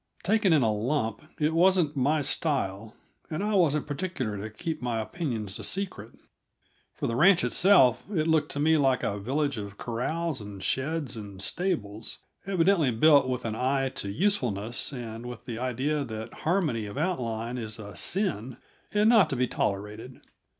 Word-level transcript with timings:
Taken 0.23 0.51
in 0.51 0.63
a 0.63 0.73
lump, 0.73 1.21
it 1.39 1.53
wasn't 1.53 1.95
my 1.95 2.21
style, 2.21 2.95
and 3.29 3.43
I 3.43 3.53
wasn't 3.53 3.85
particular 3.85 4.35
to 4.39 4.49
keep 4.49 4.81
my 4.81 4.99
opinions 4.99 5.59
a 5.59 5.63
secret. 5.63 6.13
For 6.95 7.05
the 7.05 7.15
ranch 7.15 7.43
itself, 7.43 8.03
it 8.09 8.27
looked 8.27 8.51
to 8.53 8.59
me 8.59 8.77
like 8.79 9.03
a 9.03 9.19
village 9.19 9.59
of 9.59 9.77
corrals 9.77 10.41
and 10.41 10.63
sheds 10.63 11.15
and 11.15 11.39
stables, 11.39 12.17
evidently 12.47 12.89
built 12.89 13.27
with 13.29 13.45
an 13.45 13.53
eye 13.55 13.89
to 13.97 14.11
usefulness, 14.11 14.91
and 14.91 15.27
with 15.27 15.45
the 15.45 15.59
idea 15.59 16.03
that 16.03 16.33
harmony 16.45 16.87
of 16.87 16.97
outline 16.97 17.59
is 17.59 17.77
a 17.77 17.95
sin 17.95 18.57
and 18.91 19.07
not 19.07 19.29
to 19.29 19.35
be 19.35 19.45
tolerated. 19.45 20.19